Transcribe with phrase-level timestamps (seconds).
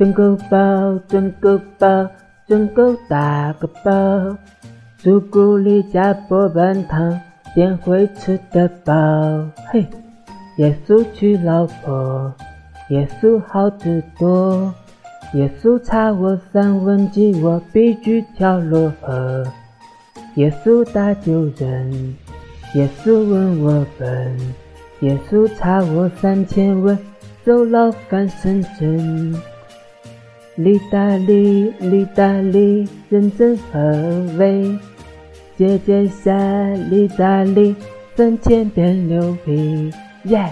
[0.00, 2.08] 赚够饱，赚够饱，
[2.48, 4.34] 赚够大个包。
[4.96, 7.20] 朱古力加波板糖，
[7.54, 8.92] 点会吃得饱。
[9.70, 9.86] 嘿，
[10.56, 12.32] 耶稣娶老婆，
[12.88, 14.72] 耶稣好得多。
[15.34, 19.44] 耶稣差我三文鸡，我必须跳落河。
[20.36, 22.16] 耶稣打救人，
[22.74, 24.34] 耶稣问我本，
[25.00, 26.98] 耶稣差我三千文，
[27.44, 29.38] 走老翻身真。
[30.56, 33.78] 意大利，意大利，认真何
[34.36, 34.76] 为？
[35.56, 36.34] 姐姐下
[36.90, 37.74] 意大利，
[38.16, 39.90] 三千变牛皮，
[40.24, 40.50] 耶！